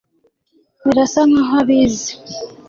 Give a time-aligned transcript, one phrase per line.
[0.85, 2.11] Birasa nkaho abizi